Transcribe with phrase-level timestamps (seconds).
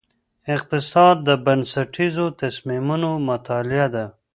[0.55, 4.05] اقتصاد د بنسټیزو تصمیمونو مطالعه ده.